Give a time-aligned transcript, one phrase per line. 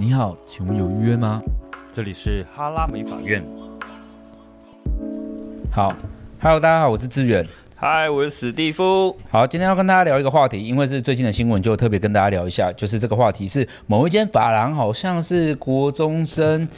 [0.00, 1.42] 你好，请问有预约吗？
[1.90, 3.44] 这里是哈拉美法院。
[5.72, 5.92] 好
[6.40, 7.44] ，Hello，大家好，我是志远。
[7.74, 9.16] 嗨，我是史蒂夫。
[9.28, 16.68] 好，今天要跟大家聊一个话题，因为是最近的新闻，就特别跟大家聊一下，就是这个话题是某一间发廊，好像是国中生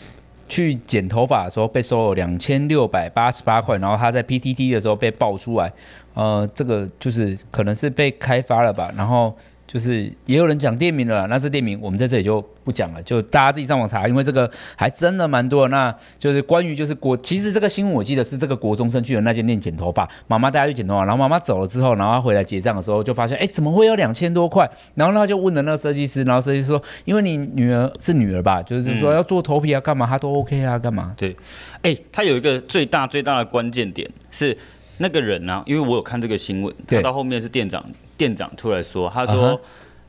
[0.49, 5.71] 去剪头发的时候被收了两千六百八十八块，然后他在 PTT 的时候被爆出来，
[6.15, 9.37] 呃，这个就是可能是被开发了吧，然后。
[9.73, 15.69] 就是也有人讲店名了，那是店名我们在这里就不讲了，就大家自己上网查，因为这个还真的蛮多的。
[15.69, 24.69] 那就是关于就是国，其实这个新闻我记得是这个国中生去的那间店剪头发，妈妈带他去剪头发，然后妈妈走了之后，然后他回来结账的时候就发现，哎，怎么会有两千多块？
[24.97, 31.15] 然后他就问了那个设计师，然后设计师说，因为你女儿是女儿吧，就是说要做头皮啊，干嘛他都 OK 啊，干嘛？
[31.17, 31.37] 对，
[31.83, 34.59] 哎，他有一个最大最大的关键点是
[34.99, 37.85] 那个人呢、啊，因为我有看这个新闻，他到后面是店长。
[38.21, 39.61] 店长出来说：“他说，uh -huh.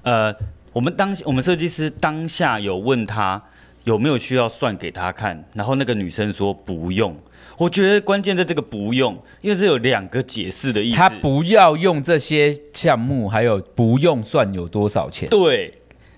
[0.01, 0.35] 呃，
[0.73, 3.41] 我们当我们设计师当下有问他
[3.85, 7.15] 有没有需要算给他看，然后那个女生说不用。
[7.57, 10.97] 我觉得关键在这个不用，因为这有两个解释的意思。
[10.97, 15.29] 他不要用这些项目，还有不用算有多少钱。
[15.29, 15.73] 对。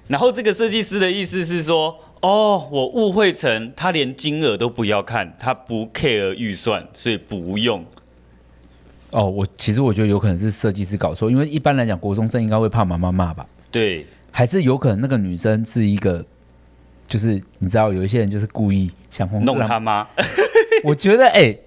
[0.07, 7.85] 然后这个设计师的意思是说，哦，我误会成他连金额都不要看，他不 care 预算，所以不用。”
[9.13, 13.45] 哦，我其实我觉得有可能是设计师搞错，因为一般来讲，国中生应该会怕妈妈骂吧？
[13.71, 16.25] 对，还是有可能那个女生是一个，
[17.07, 20.07] 就是你知道，有一些人就是故意想弄他妈。
[20.83, 21.59] 我觉得，哎、欸。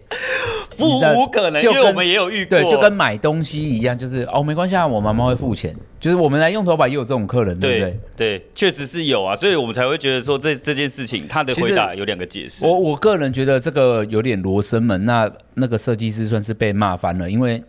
[0.76, 8.00] 不无可能，因为我们也有遇过，对，就跟买东西一样，就是哦，没关系啊，我妈妈会付钱，就是我们来用头发也有这种客人，对不对？
[8.16, 12.64] 对，确实是有啊，所以我们才会觉得说这这件事情，他的回答有两个解释。
[12.64, 17.62] 我我个人觉得这个有点罗生门，那那个设计师算是被骂翻了，因为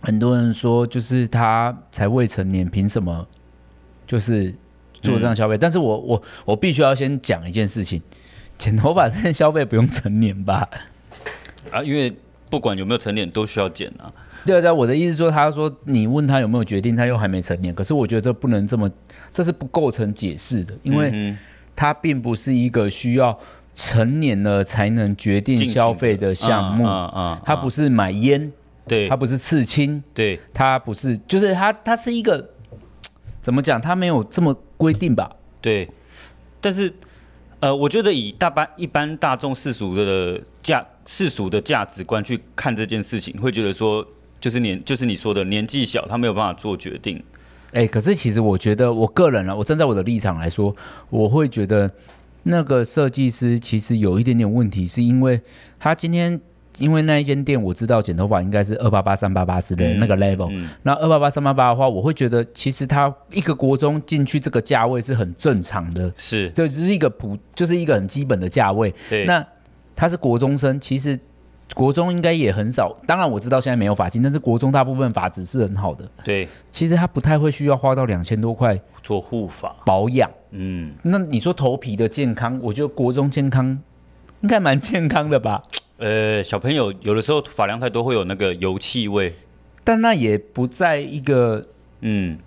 [0.00, 3.26] 很多人说就是他才未成年，凭什么
[4.06, 4.54] 就是
[5.02, 5.56] 做这样消费？
[5.56, 8.00] 嗯、但是我我我必须要先讲一件事情，
[8.56, 10.68] 剪头发这件消费不用成年吧？
[11.70, 12.14] 啊，因为
[12.50, 14.12] 不管有没有成年都需要剪啊。
[14.46, 17.74] 对对，我的意思说，他说你问他有没有决定，他又还没成年。
[17.74, 18.90] 可是我觉得这不能这么，
[19.32, 21.36] 这是不构成解释的，因为
[21.74, 23.38] 他并不是一个需要
[23.74, 26.86] 成年了才能决定消费的项目。
[26.86, 28.52] 啊啊，他不是买烟，
[28.86, 32.50] 对，他不是刺青，对，他不是，就是他他是一个
[33.40, 33.80] 怎么讲？
[33.80, 35.30] 他没有这么规定吧？
[35.60, 35.88] 对，
[36.60, 36.92] 但是。
[37.60, 44.06] 呃，我觉得以大般一般大众世俗的价世俗的价值观去看这件事情，会觉得说，
[44.40, 47.22] 就是年就是你说的年纪小，他没有办法做决定。
[47.72, 50.74] 哎、可是其实我觉得，我个人啊，我站在我的立场来说，
[51.10, 51.90] 我会觉得
[52.44, 55.40] 那个设计师其实有一点点问题，是因为
[55.78, 56.40] 他今天。
[56.78, 68.94] 因为那一间店我知道剪头发应该是二八八三八八之类的那个 level，嗯嗯、那二八八三八八的话，我会觉得其实它一个国中进去这个价位是很正常的，是，这只是一个普，就是一个很基本的价位。
[69.08, 69.44] 对，那
[69.94, 71.18] 他是国中生，其实
[71.74, 72.96] 国中应该也很少。
[73.06, 76.08] 当然我知道现在没有发型，但是国中大部分发质是很好的。
[76.24, 80.30] 对，其实他不太会需要花到两千多块做护发保养。
[80.52, 83.78] 嗯，那你说头皮的健康，我觉得国中健康
[84.40, 85.62] 应该蛮健康的吧。
[85.98, 89.34] 呃，小朋友有的时候发量太多会有那个油气味，
[89.82, 91.66] 但那也不在一个，
[92.02, 92.38] 嗯，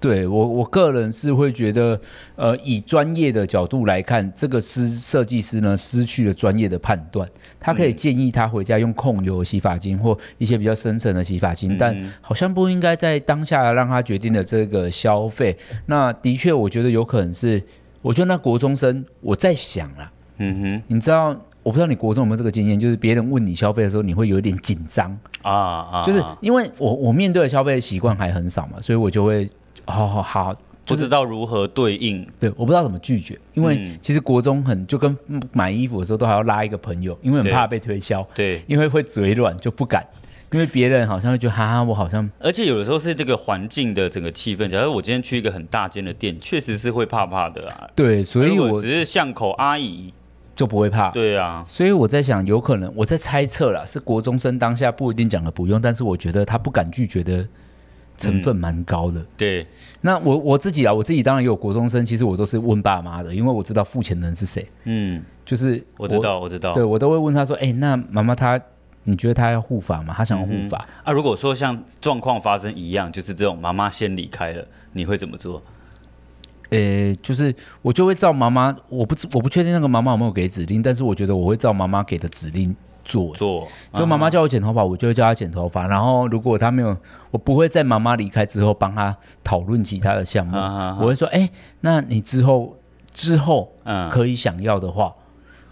[0.00, 2.00] 对我我个人是会觉得，
[2.34, 7.28] 呃，以专业的角度来看，这个师设计师呢失去了专业的判断，
[7.60, 15.56] 他可以建议他回家用控油洗发精或一些比较深层的洗发精，嗯，但好像不应该在当下让他决定的这个消费。
[15.86, 17.62] 那的确，我觉得有可能是，
[18.02, 21.40] 我觉得那国中生，我在想啊，嗯哼，你知道。
[21.66, 25.10] 我不知道你国中有没有这个经验，就是别人问你消费的时候，你会有一点紧张。
[25.42, 29.50] 啊啊，就是因为我我面对的消费习惯还很少嘛，所以我就会
[29.84, 30.54] 好好好，
[30.84, 35.18] 不知道如何对应，对，我不知道怎么拒绝，因为其实国中很就跟
[35.52, 40.06] 买衣服的时候都还要拉一个朋友，因为很怕被推销，对，因为会嘴软就不敢，
[40.52, 50.14] 因为别人好像会觉得哈哈，我好像，而且有的时候是这个环境的整个气氛，假如我今天去一个很大间的店，确实是会怕怕的啊，对，所以我只是巷口阿姨。
[50.56, 57.46] 就不会怕，对啊，所以我在想，有可能我在猜测啦，是国中生当下不一定讲了不用，但是我觉得他不敢拒绝的
[58.16, 59.20] 成分蛮高的。
[59.20, 59.66] 嗯、对，
[60.00, 64.66] 那我我自己啊，我自己当然也有国中生，其实我都是问爸妈的，因为我知道付钱的人是谁。
[64.84, 68.58] 嗯，就是我，我知道，我知道，对我都会问他说，哎、欸，那妈妈她，
[69.04, 70.14] 你觉得她要护法吗？
[70.16, 71.12] 她想要护法、嗯、啊？
[71.12, 75.62] 如果说像状况发生一样，就是这种妈妈先离开了，你会怎么做？
[76.70, 82.74] 呃、欸，就是我就会照妈妈，我不知我不确定那个妈妈有没有给指令，但是我觉得我会照妈妈给的指令
[83.04, 83.68] 做做。
[83.94, 85.86] 就妈妈叫我剪头发，我就会叫她剪头发。
[85.86, 86.96] 然后如果她没有，
[87.30, 90.56] 我不会在妈妈离开之后帮她讨论其他的项目。
[91.00, 92.76] 我会说，哎、欸，那你之后
[93.12, 95.14] 之后，嗯，可以想要的话，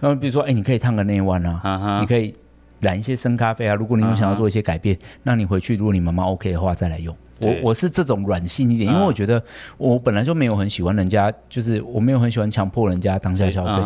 [0.01, 2.33] 那么比如说，哎，你可以烫个内弯啊，啊你可以
[2.81, 3.75] 染一些深咖啡啊。
[3.75, 7.15] 如果你有想要做一些改变，啊、那你回去，如果你妈妈 OK 的话，再来用。
[7.39, 9.43] 我我是这种软性一点，因为我觉得
[9.77, 13.83] 我本来就没有很喜欢人家，就是我没有很喜欢强迫人家当下消费。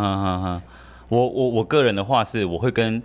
[1.07, 3.01] 我我我个人的话是，我会跟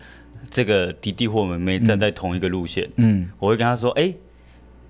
[0.51, 2.89] 这个弟弟或妹妹站在同一个路线。
[2.97, 4.13] 嗯，我会跟他说，哎。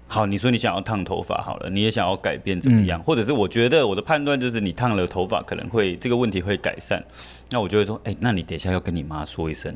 [0.07, 3.01] 好，你说你想要烫头发，好了，你也想要改变怎么样？
[3.01, 7.03] 嗯、或者是我觉得我的判断就是你烫了头发可能会这个问题会改善，
[7.51, 9.75] 那我就会说，哎、欸，那你等一下要跟你妈说一声，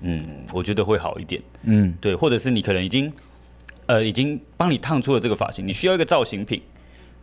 [0.00, 3.12] 嗯，我觉得会好一点，嗯，对，或者是你可能已经，
[3.86, 6.60] 呃，已经帮你烫出了这个发型，你需要一个造型品。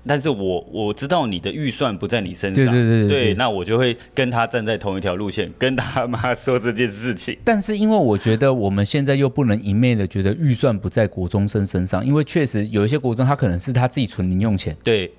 [0.03, 7.37] 但是我我知道你的预算不在你身上，对对对对，对，那我就会跟他站在同一条路线，跟他妈说这件事情。
[7.43, 14.75] 但是因为我觉得我们现在又不能一昧的觉得预算不在国中生身上，因为确实有一些国中他可能是他自己存零用钱。
[14.83, 15.11] 对，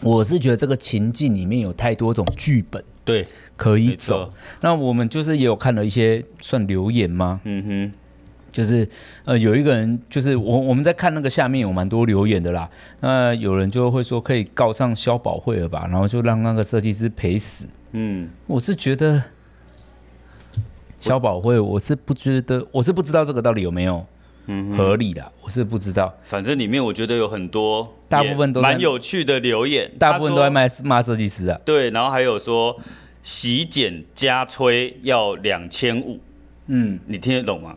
[0.00, 3.24] 我是觉得这个情境里面有太多种剧本，对，
[3.56, 4.32] 可以走。
[4.60, 7.40] 那我们就是也有看了一些算留言吗？
[7.44, 7.92] 嗯哼。
[8.56, 8.88] 就是
[9.26, 12.66] 呃，有一个人，就是我我们在看那个下面有蛮多留言的啦。
[13.00, 17.66] 那有人就会说可以告上消保会了吧，然后就让那个设计师赔死。
[17.92, 19.22] 嗯，我是觉得
[20.98, 24.02] 消保会，我是不觉得，我是不知道这个到底有没有
[24.46, 26.10] 嗯合理的，我是不知道。
[26.24, 31.60] 反正里面我觉得有很多，大部分都蛮有趣的留言，大部分都在骂骂设计师啊。
[31.62, 32.74] 对，然后还有说
[33.22, 36.18] 洗剪加吹要两千五。
[36.68, 37.76] 嗯，你听得懂吗？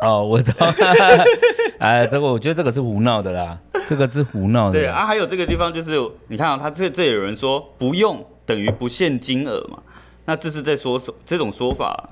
[0.00, 0.66] 哦，我知道，
[1.78, 4.78] 哎，这个我觉得这个是胡闹的啦，这个是胡闹的。
[4.78, 9.78] 对啊，还有这个地方就是，你看啊，他这这有人说不用等于不限金额嘛，
[10.24, 11.12] 那这是在说什？
[11.26, 12.10] 这种说法，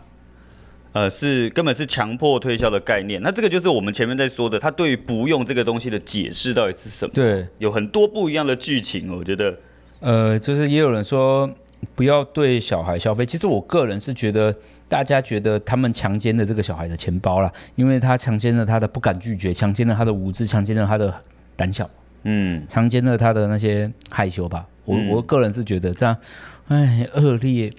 [0.93, 3.23] 呃，是根本是强迫推销的概念。
[3.23, 7.12] 那这个就是我们前面在说的，他对于不用这个东西的解释到底是什么？
[7.15, 9.55] 对，有很多不一样的剧情，我觉得。
[10.00, 11.49] 呃，就是也有人说
[11.94, 14.53] 不要对小孩消费，其实我个人是觉得。
[14.88, 21.12] 大家觉得他们强奸了这个小孩的钱包了，因为他强奸了他的不敢拒绝，强奸了他的无知，强奸了他的
[21.56, 21.88] 胆小，
[22.23, 24.67] 嗯，强奸了他的那些害羞吧。
[24.85, 26.17] 我、嗯、我个人是觉得这样，
[26.69, 27.73] 哎，恶劣。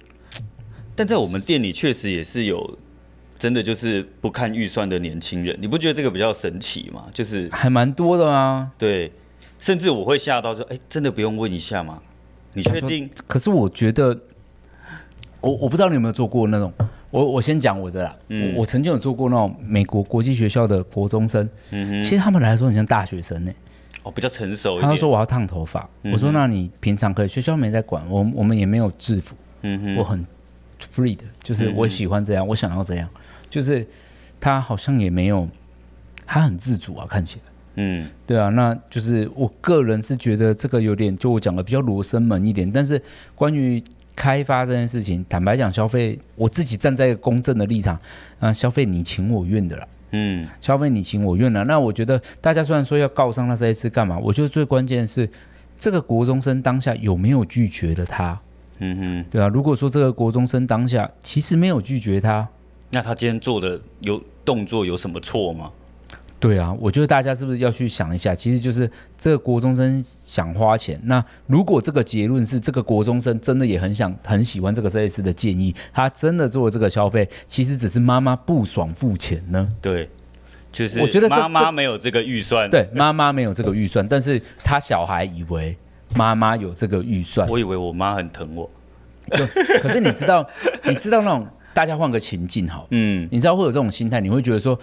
[0.94, 2.78] 但在我们店里确实也是有
[3.38, 7.06] 真的就是不看预算的年轻人，你不觉得这个比较神奇吗？
[7.14, 8.70] 就是还蛮多的啊。
[8.76, 9.10] 对，
[9.58, 12.02] 甚至我会吓到说，哎，真的不用问一下吗？
[12.52, 13.08] 你确定？
[13.26, 14.18] 可是我觉得，
[15.40, 16.72] 我我不知道你有没有做过那种。
[17.10, 22.02] 我我先讲我的啦，嗯、我我曾经有做过那种美国国际学校的国中生，嗯、哼。
[22.02, 23.56] 其实他们来说很像大学生呢、欸，
[24.02, 24.78] 哦，比较成熟。
[24.78, 30.22] 他说我要烫头发，嗯、我说那你平常可以，学校没在管，我我们也没有制服，嗯哼，我很
[30.80, 33.08] free 的，就是我喜欢这样，嗯、我想要这样，
[33.48, 33.86] 就是
[34.38, 35.48] 他好像也没有，
[36.26, 37.42] 他很自主啊，看起来，
[37.76, 43.00] 嗯，对啊，那就是我个人是觉得这个有点，就我讲的比较罗生门一点，但是
[43.34, 43.82] 关于。
[44.18, 47.96] 开发这件事情，坦白讲，消费我自己站在一个公正的立场，
[48.40, 51.64] 啊，消费你情我愿的啦，嗯，消费你情我愿了。
[51.66, 55.30] 那我觉得大家虽然说要告上他这一次干嘛，我觉得最关键的是
[55.76, 58.36] 这个国中生当下有没有拒绝了他，
[58.80, 62.48] 嗯哼，对啊，如果说这个国中生当下其实没有拒绝他，
[62.90, 65.70] 那他今天做的有动作有什么错吗？
[66.40, 68.32] 对啊，我觉得大家是不是要去想一下？
[68.32, 68.88] 其实就是
[69.18, 70.96] 这个国中生想花钱。
[71.02, 79.68] 那如果这个结论是这个国中生真的也很想很喜欢这个设计师的建议，他真的做了这个消费，其实只是妈妈不爽付钱呢？
[79.82, 80.08] 对，
[80.70, 82.70] 就是我觉得妈妈没有这个预算。
[82.70, 85.76] 对，妈妈没有这个预算，但是他小孩以为
[86.14, 87.48] 妈妈有这个预算。
[87.48, 88.70] 我以为我妈很疼我，
[89.32, 89.44] 就
[89.82, 90.48] 可是你知道，
[90.84, 94.78] 你知道那种大家换个情境好，嗯，你知道会有这种心态，你会觉得说。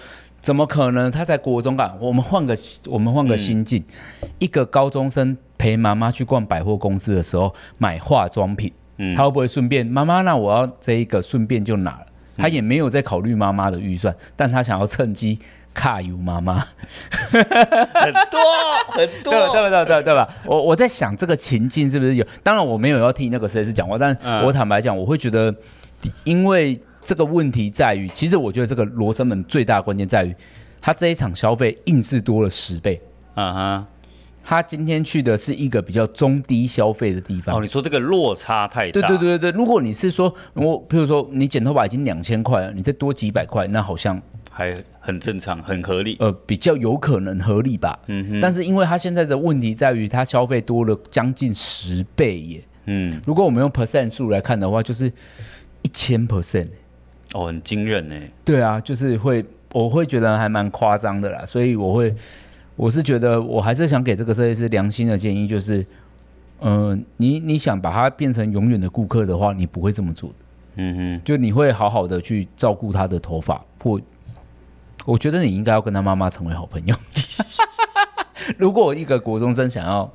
[0.46, 1.10] 怎么可能？
[1.10, 1.92] 他在国中干？
[2.00, 3.84] 我们换个我们换个心境，
[4.22, 10.22] 嗯、一个高中生陪妈妈去逛百货公司的时候买化妆品，嗯、他会不会顺便妈妈？
[10.22, 12.06] 那我要这一个顺便就拿了。
[12.38, 15.40] 他也没有在考虑妈妈的预算，嗯、但他想要趁机
[15.74, 16.60] 卡油妈妈，
[17.32, 18.40] 很多
[18.90, 19.50] 很多，对吧？
[19.52, 19.72] 对吧？
[19.72, 20.02] 对吧？
[20.04, 20.30] 对吧？
[20.46, 22.26] 我我在想这个情境是不是有？
[22.44, 25.52] 当然我没有要替那个设计师讲话，但我坦白讲，我会觉得
[26.24, 26.80] 因为。
[27.06, 30.36] 这个问题在于，其实我觉得这个罗生门最大的关键在于，
[30.82, 33.00] 他这一场消费硬是多了十倍。
[33.36, 33.88] 啊哈，
[34.44, 37.56] 他今天去的是一个比较中低消费的地方。
[37.56, 39.08] 哦，你说这个落差太大。
[39.08, 44.20] 对对对对，如果你是说我，比如说你剪头发已经两千块了，你再多几百块，那好像
[44.50, 46.18] 还很正常，很合理。
[46.20, 48.00] 呃，比较有可能合理吧。
[48.08, 48.40] 嗯哼。
[48.40, 52.64] 但是因为他现在的问题在于，他消费多了将近十倍耶。
[52.86, 53.22] 嗯。
[53.28, 55.12] 如果我们用 percent 数来看的话，就是
[55.82, 56.70] 一千 percent。
[57.36, 58.16] 哦，很惊人呢。
[58.46, 61.46] 对啊，就是会，我会觉得还蛮夸张的啦。
[61.46, 62.16] 所以我会，
[62.78, 65.86] 我是觉得，我还是想给这个设计师良心的建议，就是
[66.62, 70.36] 嗯、呃，你你想把他变成永远的顾客的话，你不会这么做的。
[70.78, 74.00] 嗯哼，就你会好好的去照顾他的头发，或
[75.06, 76.96] 我觉得你应该要跟他妈妈成为好朋友。
[78.58, 80.10] 如果一个国中生想要，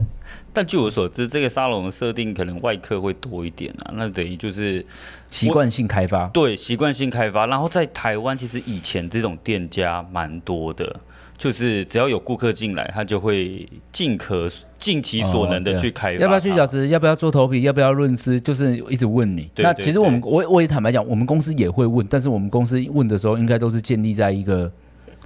[0.52, 4.84] 但据我所知，这个沙龙的设定可能外客会多一点啊，那等于就是
[5.30, 6.26] 习惯性开发。
[6.28, 7.46] 对，习惯性开发。
[7.46, 10.98] 然后在台湾，其实以前这种店家蛮多的，
[11.38, 16.20] 就是只要有顾客进来，他就会尽可尽其所能的去开发。
[16.20, 16.88] 要不要去角质？
[16.88, 17.62] 要不要做头皮？
[17.62, 18.40] 要不要润丝？
[18.40, 19.48] 就是一直问你。
[19.56, 24.70] 那其实我们我我也坦白讲，我们公司也会问，但是我们公司问的时候，应该都是建立在一个。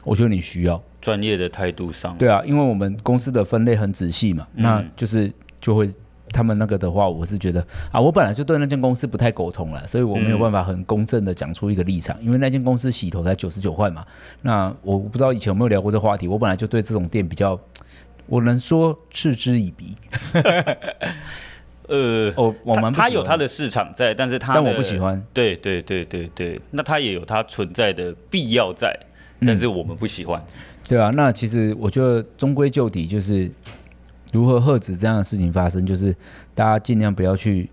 [0.04, 0.82] 我觉得你需要。
[1.00, 5.30] 专业的态度上，对啊，因为我们公司的分类很仔细嘛，嗯、那就是
[5.60, 5.86] 就会
[6.32, 7.60] 他们那个的话，我是觉得
[7.92, 14.02] 啊，我本来就对那间公司不太苟同了，所以我没有办法很公正的讲出一个立场，嗯、因为那间公司洗头才九十九块嘛，
[14.40, 17.60] 那我不知道以前有没有聊过这个话题，我本来就对这种店比较，
[18.24, 19.94] 我能说嗤之以鼻。
[21.86, 28.98] 呃，哦，我们他有他的市场在，但是他但我不喜欢，对对对对对，那他也有他存在的必要在。
[29.40, 30.52] 但是我们不喜欢，嗯，
[30.88, 31.10] 对啊。
[31.10, 33.50] 那其实我觉得终归就底就是
[34.32, 36.14] 如何遏止这样的事情发生，就是
[36.54, 37.68] 大家尽量不要去。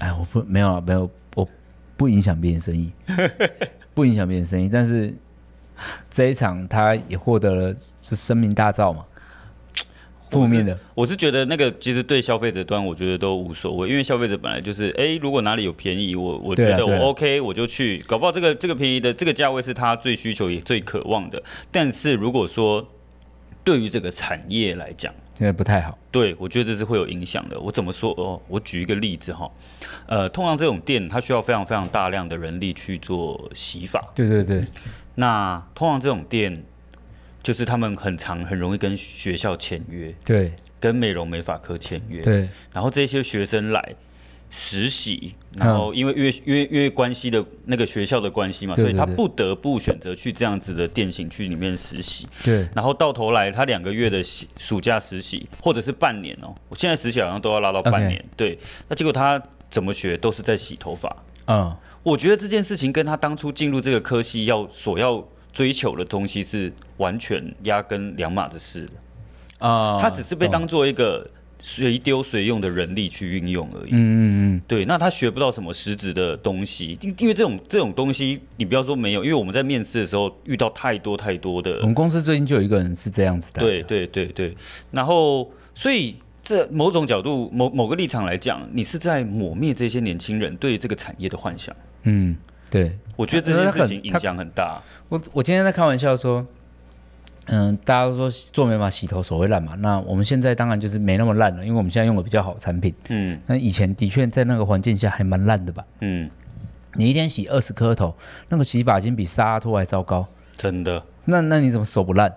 [0.00, 1.48] 哎，我不没有啊，没有，我
[1.96, 2.92] 不影响别人生意，
[3.94, 4.68] 不影响别人生意。
[4.68, 5.14] 但是
[6.10, 9.04] 这一场他也获得了是声名大噪嘛。
[10.30, 21.42] 负面的，我是觉得那个其实对消费者端，我觉得都无所谓，因为消费者本来就是，哎，如果哪里有便宜，我我觉得我 OK，我就去，搞不好这个这个便宜的这个价位是他最需求也最渴望的。
[21.70, 22.86] 但是如果说
[23.64, 27.58] 对于这个产业来讲，现在不太好，对，我觉得这是会有影响的。
[27.60, 28.40] 我怎么说哦？
[28.48, 29.50] 我举一个例子哈，
[30.06, 34.64] 呃，通常这种店它需要非常非常大量的人力去做洗法，对对对，
[35.14, 36.62] 那通常这种店。
[37.42, 42.48] 就是他们很常很容易跟学校签约，对，跟美容美发科签约，对。
[42.72, 43.94] 然后这些学生来
[44.50, 52.68] 实习，然后因为因为因为因为关系的那个学校的关系嘛，所以他不得不选择去这样子的店型去里面实习，对。
[52.74, 54.22] 然后到头来，他两个月的
[54.58, 58.58] 暑假实习，或者是半年哦，我现在实习好像都要拉到半年对。
[58.88, 59.40] 那结果他
[59.70, 61.16] 怎么学都是在洗头发，
[61.46, 61.74] 嗯。
[62.02, 65.26] 我觉得这件事情跟他当初进入这个科系要所要。
[65.52, 68.88] 追求的东西是完全压根两码子事
[69.58, 71.28] 啊，他只是被当做一个
[71.60, 73.90] 随丢随用的人力去运用而已。
[73.90, 81.78] 嗯嗯嗯，对，那他学不到什么实质的东西，因为这种这种东西，你不要说没有，因为我们在面试的时候遇到太多太多的。
[81.80, 83.60] 我们公司最近就有一个人是这样子的。
[83.60, 84.56] 对对对对，
[84.92, 86.14] 然后所以
[86.44, 91.74] 这某种角度、某某个立场来讲，你是在抹灭这些年轻人对这个产业的幻想。
[92.04, 92.36] 嗯。
[92.70, 94.82] 对，我觉得这件事情影响很大。
[95.08, 96.46] 我我今天在开玩笑说，
[97.46, 102.94] 嗯，大家都说做美发洗头手会烂嘛，那我们现在当然就是没那么烂了，因为我们现在用的比较好的产品。
[103.08, 105.84] 嗯，那以前的确在那个环境下还蛮烂的吧？
[106.00, 106.30] 嗯，
[106.94, 108.14] 你一天洗二十颗头，
[108.48, 111.02] 那个洗发精比沙拉托还糟糕，真的。
[111.24, 112.34] 那那你怎么手不烂？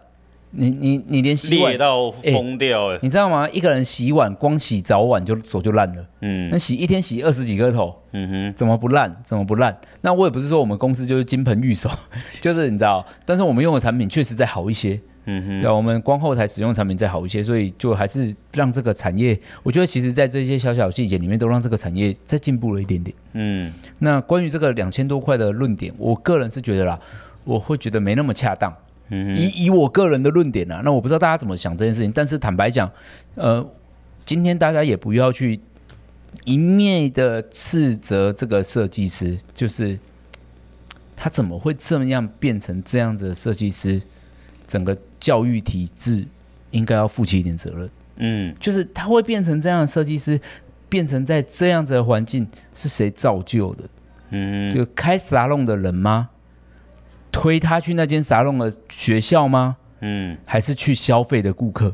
[0.52, 3.00] 你你你连洗碗裂到疯掉哎、欸！
[3.02, 3.50] 你知道吗？
[3.50, 6.06] 一个人洗碗，光洗早晚就手就烂了。
[6.20, 9.16] 嗯，那洗一天洗二十几个头，嗯哼，怎么不烂？
[9.24, 9.76] 怎么不烂？
[10.02, 11.90] 那我也不是说我们公司就是金盆玉手，
[12.42, 15.00] 就是你知道，但是我们用的产品确实再好一些。
[15.26, 23.16] 嗯哼，对，我们光后台使用产品再好一些，所以就还是让这个产业，我觉得其实在这些小小细节里面，都让这个产业再进步了一点点。
[23.34, 27.00] 嗯，那关于这个两千多块的论点，我个人是觉得啦，
[27.44, 28.76] 我会觉得没那么恰当。
[29.12, 32.90] 以以我个人的论点啊，那我不知道大家怎么想这件事情，但是坦白讲，
[33.36, 33.64] 呃，
[34.24, 35.60] 今天大家也不要去
[36.46, 40.00] 一面的斥责这个设计师，就是
[41.16, 44.02] 他怎么会这么样变成这样子的设计师，
[44.68, 46.26] 整个教育体制
[46.72, 47.90] 应该要负起一点责任。
[48.16, 50.40] 嗯，就是他会变成这样的设计师，
[50.88, 53.84] 变成在这样子的环境是谁造就的？
[54.30, 56.30] 嗯，就开沙龙的人吗？
[57.32, 59.78] 推他去那间沙龙的学校吗？
[60.02, 61.88] 嗯，还是去消费的顾客？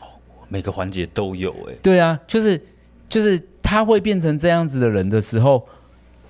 [0.00, 0.06] 哦，
[0.48, 1.74] 每个环节都有哎。
[1.82, 2.60] 对啊，就是
[3.08, 5.66] 就是他会变成这样子的人的时候，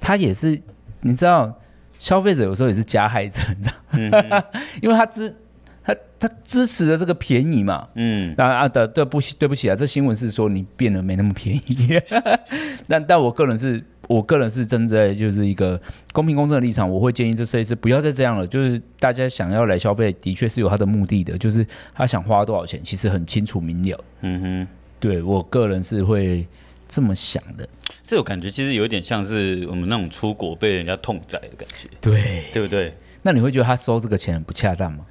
[0.01, 0.61] 他也是
[1.01, 1.59] 你知道，
[1.99, 3.75] 消费者有时候也是加害者，你知道？
[3.93, 4.43] 嗯，
[4.83, 5.35] 因为他支
[5.83, 7.89] 他他支持的这个便宜嘛。
[7.95, 12.01] 嗯，啊啊的对不起对不起啊，这新闻是说你变得没那么便宜，
[12.89, 13.83] 但但我个人是。
[14.11, 15.81] 我个人是站在就是一个
[16.13, 18.45] 公平公正的立场，我会建议这设计师不要再这样了。
[18.45, 21.65] 就是大家想要来消费，的确是有他的目的的，就是
[21.95, 24.05] 他想花多少钱，其实很清楚明了。
[24.23, 26.45] 嗯哼，对我个人是会
[26.89, 27.69] 这么想的。
[28.05, 31.89] 这种感觉其实有点像是我们那种出国被人家痛宰的感觉。
[32.01, 32.93] 对，对不对？
[33.23, 35.07] 那你会觉得他收这个钱很不恰当吗？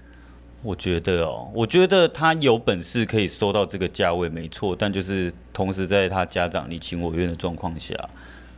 [0.61, 4.75] 我觉得哦，我觉得他有本事可以收到这个价位，没错。
[4.77, 7.95] 但就是同时在他家长你情我愿的状况下，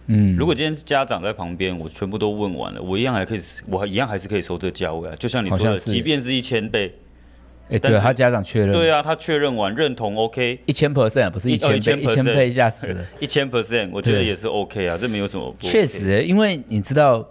[0.08, 5.16] 嗯，如果今天是家长在旁边，我全部都问完了，我一样还可以，我一样还是可以收这个价位啊。
[5.18, 6.94] 就像你说的，即便是一千倍，
[7.70, 15.56] 哎，对他家长确认，对啊，他确认完认同，OK，一千 percent 不是一千倍，一千倍吓死了， 一千 percent，我觉得也是 OK 啊，这没有什么。
[15.60, 17.26] 确实，因为你知道。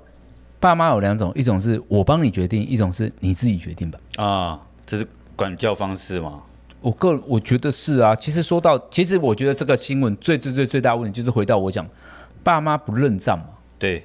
[0.62, 3.98] 爸妈有两种，一种是我帮你决定，一种是你自己决定吧。
[4.16, 6.42] 啊，这是管教方式嘛？
[6.82, 8.14] 我个我觉得是啊。
[8.14, 11.88] 其实说到，其实我觉得这个新闻最最最最大问题就是回到我讲，
[12.42, 13.46] 爸妈不认账嘛。
[13.78, 14.04] 对，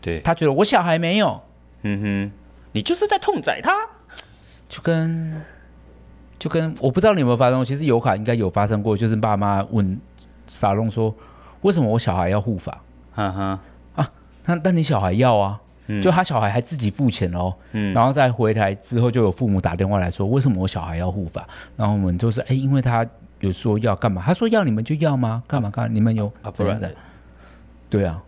[0.00, 1.40] 对，他觉得我小孩没有，
[1.82, 2.32] 嗯哼，
[2.72, 3.72] 你就是在痛宰他，
[4.68, 5.42] 就跟
[6.38, 9.98] 就跟我不知道你有没有发生过，其实有卡应该有发生过，就是爸妈问
[10.46, 11.14] 傻龙说，
[11.62, 12.82] 为什么我小孩要护法？
[13.12, 13.60] 哈哈。
[14.48, 15.60] 那那你小孩要啊，
[16.00, 21.44] 就他小孩还自己付钱哦，嗯、然后再回来之后就有父母打电话来说，为什么我小孩要护法？
[21.76, 23.04] 然后我们就是哎，因为他
[23.40, 25.42] 有说要干嘛，他说要你们就要吗？
[25.48, 25.92] 干嘛干嘛？
[25.92, 26.50] 你们有啊？
[26.52, 26.94] 不然的，
[27.96, 28.22] 对啊，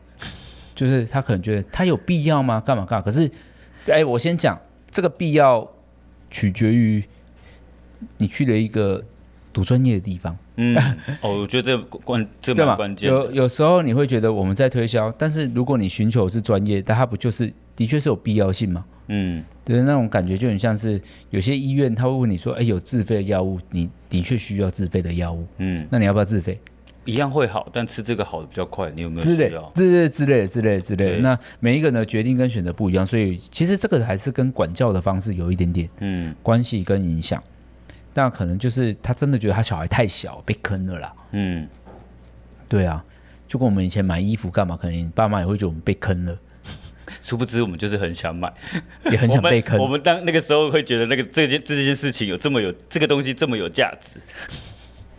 [0.75, 2.58] 就是他可能觉得他有必要吗？
[2.64, 3.04] 干嘛干嘛？
[3.04, 3.30] 可是，
[3.88, 4.58] 哎，我先讲
[4.90, 5.68] 这个必要
[6.30, 7.04] 取决于
[8.16, 9.04] 你去了一个
[9.52, 10.37] 读专业的地方。
[10.56, 10.75] 嗯，
[11.20, 13.10] 哦，我觉得这关这蛮关键。
[13.10, 18.84] 有有时候你会觉得我们在推销，但是如果你寻求是专业，但它不就是的确是有必要性吗？
[19.08, 26.60] 嗯，对，那种感觉就很像是有些医院他会问你说，哎，有自费的药物，你的确需要自费的药物，嗯，那你要不要自费？
[27.09, 29.25] 一样会好，但吃这个好的比较快，你有没有？
[29.25, 29.49] 之类
[30.11, 31.17] 之类之类之类。
[31.21, 37.43] 那每一个人的决定跟选择不一样，所以其实这个还是跟管教的方式有一点点嗯关系跟影响。
[38.12, 41.15] 那可能就是他真的觉得他小孩太小被坑了啦。
[41.31, 41.67] 嗯，
[42.69, 43.03] 对啊，
[43.47, 46.38] 就跟我们以前买衣服干嘛，可能爸妈也会觉得我们被坑了。
[47.23, 48.53] 殊不知我们就是很想买，
[49.11, 49.81] 也很想被坑。
[49.81, 54.21] 我们当那个时候会觉得那个这件这件事情有这么有这个东西这么有价值。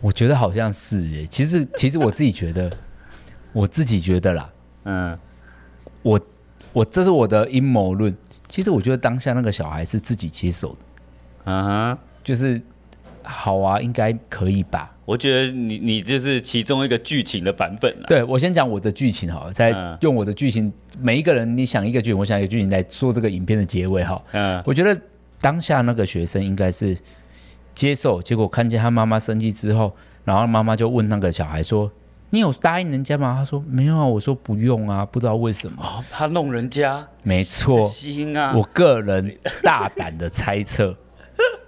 [0.00, 1.26] 我觉得好像是耶。
[1.26, 2.70] 其实其实我自己觉得，
[3.52, 4.50] 我自己觉得啦。
[4.84, 5.18] 嗯，
[6.02, 6.20] 我
[6.72, 8.14] 我这是我的阴谋论。
[8.48, 10.78] 其实我觉得当下那个小孩是自己接受的。
[11.44, 12.60] 嗯哼，就是。
[13.22, 14.96] 好啊，应该可以吧？
[15.04, 18.06] 我觉得你你就是其中一个剧情的版本了。
[18.08, 24.20] 对，我先讲我的剧情好了，再用我的剧情，每一个人你想一个剧情，我想一个剧情来说这个影片的结尾哈。
[24.32, 24.98] 嗯，我觉得
[25.38, 26.96] 当下那个学生应该是
[27.72, 29.92] 接受，结果看见他妈妈生气之后，
[30.24, 31.90] 然后妈妈就问那个小孩说
[32.30, 37.88] ：“你有答应人家吗？”他说：“没有啊，我说不用啊，不知道为什么。”哦，他弄人家，没错。
[37.88, 40.96] 心啊，我个人大胆的猜测。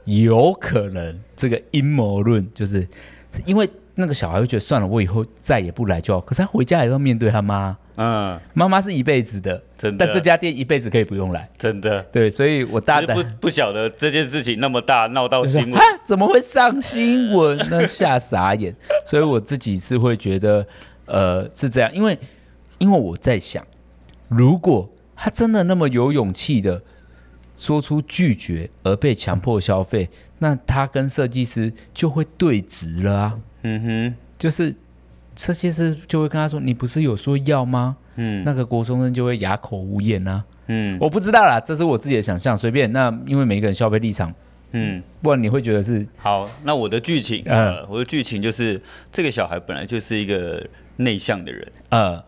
[0.04, 2.88] 有可能这个阴谋论就是
[3.46, 6.20] 因为那个小孩会觉得算了，我以后再也不来就好。
[6.20, 10.04] 可是他回家还要面对他妈，嗯，妈妈是一辈子的，真的。
[10.04, 12.02] 但这家店一辈子可以不用来，真的。
[12.12, 17.58] 对，所以我大胆不不晓得这件事情那么大闹到新闻，怎么会上新闻？
[17.70, 18.74] 呢吓傻眼。
[19.04, 20.66] 所以我自己是会觉得，
[21.06, 22.18] 呃，是这样，因为
[22.78, 23.66] 因为我在想，
[24.28, 26.82] 如果他真的那么有勇气的。
[27.54, 33.38] 说出拒绝而被强迫消费，那他跟设计师就会对质了啊。
[33.62, 34.74] 嗯哼，就是
[35.36, 40.44] 设计师就会跟他说：“你不是有说要吗？”嗯，那个国中生就会哑口无言啊。
[40.66, 42.92] 嗯，我不知道啦，这是我自己的想象，随便。
[42.92, 44.32] 那因为每个人消费立场，
[44.72, 46.48] 嗯，不然你会觉得是好。
[46.64, 50.64] 那我的剧情，呃，我的剧情就是这个小孩本来就是一个
[50.96, 52.22] 内向的人，呃。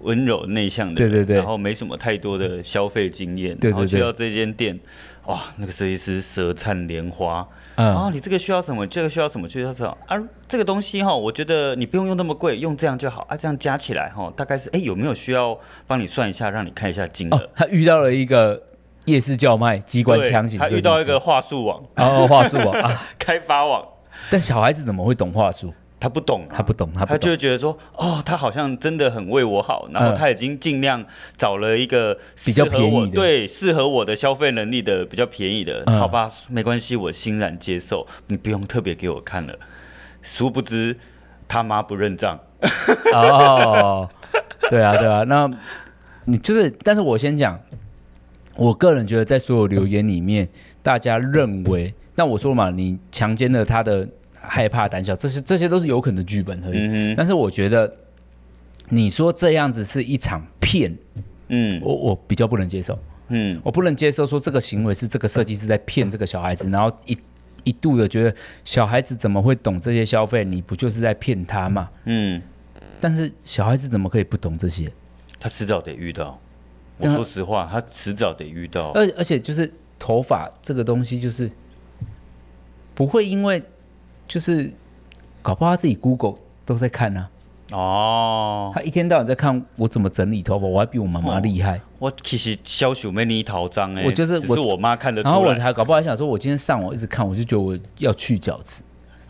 [0.00, 4.78] 温柔内向的，对对对，然后没什么太多的消费经验，对对对，然后去到这间店，
[5.24, 8.86] 哇，那个设计师舌灿莲花，嗯、啊，你这个需要什么？
[8.86, 9.48] 这个需要什么？
[9.48, 9.96] 需要什么？
[10.06, 10.16] 啊，
[10.48, 17.36] 这个东西哈，我觉得你不用用那么贵，用这样就好啊，这样加起来哈，大概是哎，有没有需要帮你算一下，让你看一下金额？
[17.36, 18.62] 哦，他遇到了一个
[19.06, 23.84] 夜市叫卖机关枪型，他遇到一个话术网，哦，话术网啊， 开发网，
[24.30, 25.72] 但小孩子怎么会懂话术？
[26.04, 31.02] 他不懂，他不懂，他他就会觉得说，哦，他好像真的很为我好，然后他已经尽量
[31.34, 32.14] 找了一个
[32.44, 39.58] 比较便宜的，对，适合我的消费能力的比较便宜的，好吧，没关系，我欣然接受，你不用特别给我看了。
[40.20, 40.94] 殊不知
[41.48, 42.38] 他妈不认账。
[43.14, 44.06] 哦，
[44.68, 45.50] 对啊，对啊，那
[46.26, 47.58] 你就是，但是我先讲，
[48.56, 50.46] 我个人觉得在所有留言里面，
[50.82, 54.06] 大家认为，那我说嘛，你强奸了他的。
[54.46, 56.78] 害怕、胆小，这些这些都是有可能的剧本而已。
[56.78, 57.92] 嗯、但是我觉得，
[58.88, 60.96] 你说这样子是一场骗，
[61.48, 62.98] 嗯，我我比较不能接受。
[63.28, 67.18] 嗯，我不能接受说这个行为是这个设计师在骗这个小孩子，然后一
[67.64, 70.44] 一度的觉得小孩子怎么会懂这些消费？
[70.44, 71.90] 你不就是在骗他吗？
[72.04, 72.40] 嗯，
[73.00, 74.92] 但是小孩子怎么可以不懂这些？
[75.40, 76.40] 他迟早得遇到。
[76.98, 78.90] 我说实话，他迟早得遇到。
[78.92, 79.72] 而而且就是。
[79.96, 81.50] 头发这个东西就是
[82.94, 83.62] 不会因为
[84.26, 84.72] 就是
[85.42, 86.34] 搞不好他自己 Google
[86.64, 87.30] 都在看呢、啊。
[87.72, 91.78] 哦，他一天到晚在看我怎么整理头发，我还比我妈妈厉害。
[91.78, 95.34] 哦、我其实小手没你头脏哎，我就是我是我妈看得出来。
[95.34, 98.82] 然后我还搞不好还想说，我今天上网一直看，我就觉得我要去角质。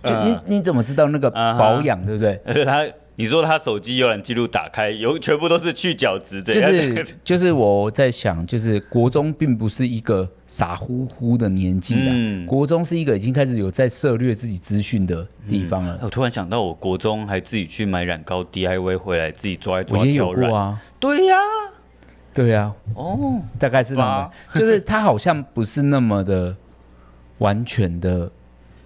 [0.03, 2.07] 就你、uh, 你怎么知道那个保养、uh.
[2.07, 2.65] 对不对？
[2.65, 2.85] 他
[3.17, 15.99] 你说他手机浏览记录打开有全部都是去角质，就是 就是我在想，就是国中并不是一个傻乎乎的年纪了、嗯，国中是一个已经开始有在涉略自己资讯的地方了、嗯。
[16.03, 20.83] 我突然想到，我国中还自己去买染膏 DIY 回来自己抓一抓，我也有过啊。
[20.99, 21.71] 对呀、啊，
[22.33, 26.57] 对呀、啊，哦，大概是那么， 就是他好像不是那么的
[27.39, 28.29] 完全的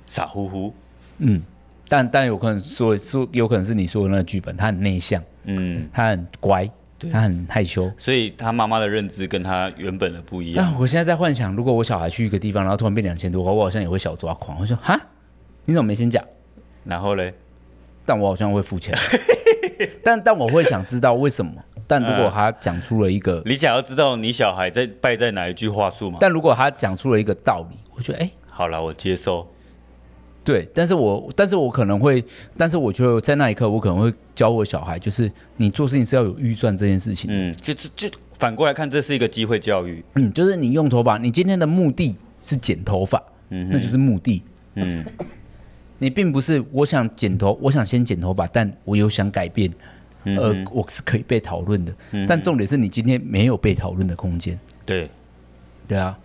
[0.04, 0.74] 傻乎乎。
[1.18, 1.42] 嗯，
[1.88, 6.68] 但但有可能说说有可能是你说的那个剧本，他很内向，嗯，他很乖，
[7.10, 10.64] 他很害羞，所以他妈妈的认知跟他原本的不一样。
[10.64, 14.60] 但我现在在幻想，如果我小孩去一个地方，然后突然变两千多，我好像也会小抓狂。
[14.60, 14.98] 我说哈，
[15.64, 16.22] 你怎么没先讲？
[16.84, 17.32] 然后嘞，
[18.04, 18.96] 但我好像会付钱，
[20.04, 21.52] 但但我会想知道为什么。
[21.86, 26.18] 但如果他讲出了一个，你想要知道你小孩在败在哪一句话术吗？
[26.20, 29.48] 但如果他讲出了一个道理，我觉得哎、欸，好了，我接受。
[30.48, 32.24] 对，但是我，但是我可能会，
[32.56, 37.28] 但是我觉得在那一刻，我可能会教我小孩，就是你做事情是要有预算这件事情。
[37.30, 38.08] 嗯，就就
[38.38, 40.02] 反过来看，这是一个机会教育。
[40.14, 44.42] 嗯，就是你用头发，你今天的目的是剪头发，嗯，那就是目的。
[44.76, 45.04] 嗯，
[45.98, 49.70] 你并不是我想剪头，我想先剪头发，但我有想改变，
[50.24, 51.92] 呃，我是可以被讨论的。
[52.12, 54.58] 嗯，但重点是你今天没有被讨论的空间。
[54.86, 55.10] 对，
[55.86, 56.18] 对啊。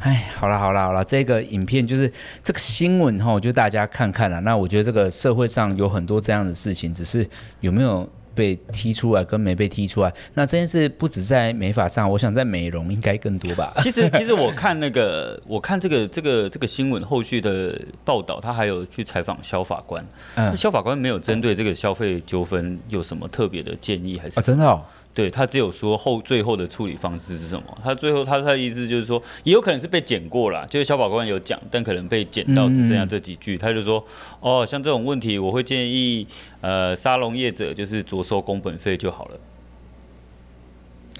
[0.00, 2.10] 哎，好了好了好了，这个影片就是
[2.42, 4.40] 这个新闻哈，就大家看看了。
[4.40, 7.28] 那我觉得这个社会上有很多这样的事情，只是
[7.60, 10.12] 有没有被踢出来跟没被踢出来。
[10.34, 13.72] 那这件事不止在美发上，我想在美容应该更多吧。
[13.80, 20.04] 其实其实我看那个，我看这个这个这个新闻后续的报道，他还有去采访肖法官。
[20.34, 24.84] 嗯，肖法官没有针对这个消费纠纷有什么特别的建议，还是啊，真的哦。
[25.16, 27.78] 对，他只有说后最后的处理方式是什么？
[27.82, 33.56] 他最后他他的意思就是说，也有可能是被剪过了，就是小保官有讲，但可能被剪到只剩下这几句。
[33.56, 34.04] 嗯、他就说，
[34.40, 36.26] 哦，像这种问题，我会建议
[36.60, 39.40] 呃沙龙业者就是着收工本费就好了。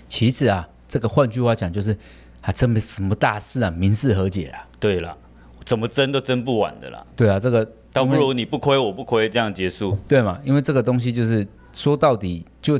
[0.06, 1.96] 其实啊，这个换句话讲就是，
[2.42, 4.68] 还真没什么大事啊，民事和解啊。
[4.78, 5.16] 对了，
[5.64, 7.02] 怎么争都争不完的啦。
[7.16, 9.96] 对啊，这个倒不如你不亏我不亏，这样结束。
[10.06, 10.38] 对嘛？
[10.44, 12.78] 因为这个东西就是说到底就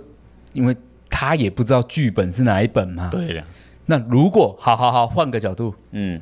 [0.53, 0.77] 因为。
[1.19, 3.09] 他也不知道剧本是哪一本嘛？
[3.11, 3.43] 对的。
[3.87, 6.21] 那如果好好好换个角度，嗯，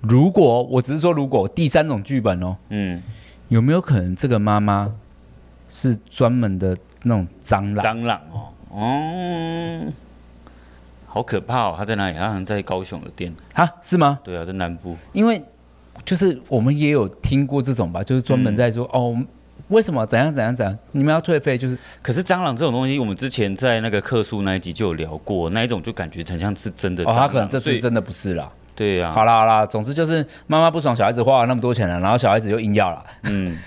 [0.00, 3.02] 如果我只是说，如果第三种剧本哦，嗯，
[3.48, 4.94] 有没有可能这个妈妈
[5.68, 7.84] 是专门的那种蟑螂？
[7.84, 9.92] 蟑螂哦，嗯，
[11.08, 11.74] 好可怕哦！
[11.76, 12.16] 他在哪里？
[12.16, 13.68] 他好像在高雄的店啊？
[13.82, 14.20] 是吗？
[14.22, 14.96] 对啊，在南部。
[15.12, 15.42] 因为
[16.04, 19.26] 就是我们也有听过这种吧，就是专门在说、嗯、哦。
[19.70, 20.04] 为什么？
[20.04, 20.78] 怎样怎样怎样？
[20.92, 21.76] 你们要退费就是？
[22.02, 28.52] 可是蟑螂这种东西，我们之前在那个客诉那一集就有聊过，那一种就感觉很像是真的他可能这次真的不是啦。
[28.74, 29.12] 对呀、啊。
[29.12, 33.04] 好啦好啦，总之就是妈妈不爽，小孩子花了那么多钱了，然后小孩子又硬要了。
[33.24, 33.56] 嗯。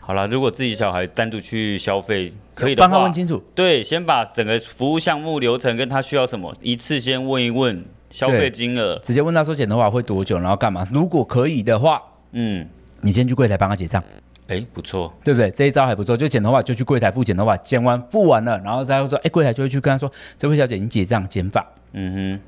[0.00, 3.40] 好了，如果自己小孩单独去消费，可以的话，帮他问清楚。
[3.54, 10.84] 对，先把整个服务项目流程跟他需要什么，一次先问一问消费金额，直接问他说剪头发会多久，然后干嘛？
[10.92, 12.66] 如果可以的话，嗯，
[13.02, 14.02] 你先去柜台帮他结账。
[14.50, 15.48] 哎，不错，对不对？
[15.52, 21.64] 这一招还不错，就剪头发就去柜台付剪头发，剪完付完了，然后再会说，哎，柜台就会去跟他说，这位小姐，你结账剪发。
[21.92, 22.40] 嗯哼，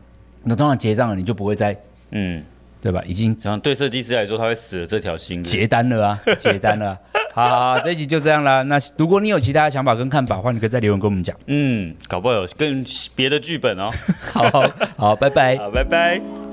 [0.43, 1.77] 那通常结账了，你就不会再，
[2.11, 2.43] 嗯，
[2.81, 3.01] 对吧？
[3.07, 5.41] 已经，这样对设计师来说，他会死了这条心。
[5.45, 6.99] 结单了啊，结单了。
[7.33, 8.63] 好，好，好，这一集就这样啦。
[8.63, 11.37] 那如果你有其他的想法跟看法的话，你可以在留言跟我们讲。
[11.47, 12.85] 嗯，搞不好有更
[13.15, 13.89] 别的剧本哦。
[14.35, 14.65] 好好，
[14.97, 15.57] 好，拜拜。
[15.57, 16.52] 好，拜拜。